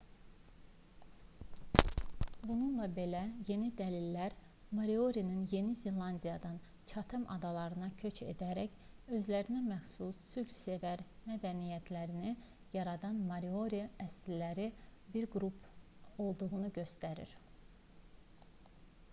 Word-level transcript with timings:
bununla 2.45 2.85
belə 2.95 3.19
yeni 3.49 3.67
dəlillər 3.81 4.35
moriorinin 4.77 5.43
yeni 5.51 5.75
zelandiyadan 5.81 6.55
çatem 6.93 7.27
adalarına 7.35 7.89
köç 8.05 8.23
edərək 8.33 8.79
özlərinəməxsus 9.19 10.23
sülhsevər 10.31 11.05
mədəniyyətlərini 11.29 12.33
yaradan 12.79 13.23
maori 13.31 13.85
əsilli 14.09 14.69
bir 15.17 15.29
qrup 15.37 15.71
olduğunu 16.27 16.75
göstərir 16.83 17.39